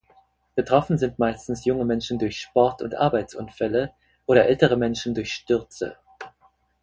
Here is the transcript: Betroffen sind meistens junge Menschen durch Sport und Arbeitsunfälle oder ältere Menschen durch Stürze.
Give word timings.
Betroffen 0.55 0.97
sind 0.97 1.19
meistens 1.19 1.63
junge 1.63 1.85
Menschen 1.85 2.17
durch 2.17 2.39
Sport 2.41 2.81
und 2.81 2.95
Arbeitsunfälle 2.95 3.93
oder 4.25 4.45
ältere 4.47 4.75
Menschen 4.75 5.13
durch 5.13 5.31
Stürze. 5.31 5.95